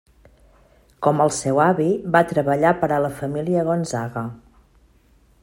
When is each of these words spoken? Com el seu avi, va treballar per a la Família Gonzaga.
Com 1.07 1.21
el 1.25 1.33
seu 1.39 1.61
avi, 1.65 1.87
va 2.15 2.23
treballar 2.33 2.73
per 2.81 2.91
a 2.97 2.99
la 3.05 3.13
Família 3.21 3.69
Gonzaga. 3.69 4.27